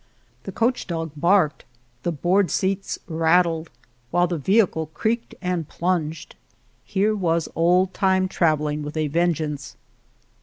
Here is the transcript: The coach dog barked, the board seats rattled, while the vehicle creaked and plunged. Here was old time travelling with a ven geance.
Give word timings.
The 0.45 0.51
coach 0.51 0.87
dog 0.87 1.11
barked, 1.15 1.63
the 2.01 2.11
board 2.11 2.49
seats 2.49 2.97
rattled, 3.05 3.69
while 4.09 4.25
the 4.25 4.39
vehicle 4.39 4.87
creaked 4.95 5.35
and 5.43 5.69
plunged. 5.69 6.35
Here 6.83 7.15
was 7.15 7.47
old 7.55 7.93
time 7.93 8.27
travelling 8.27 8.81
with 8.81 8.97
a 8.97 9.09
ven 9.09 9.35
geance. 9.35 9.75